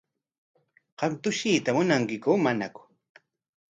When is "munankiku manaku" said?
1.75-2.81